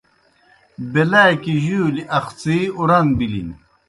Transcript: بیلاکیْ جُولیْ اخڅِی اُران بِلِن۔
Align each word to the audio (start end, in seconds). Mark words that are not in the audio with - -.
بیلاکیْ 0.91 1.53
جُولیْ 1.63 2.03
اخڅِی 2.17 2.57
اُران 2.77 3.07
بِلِن۔ 3.17 3.49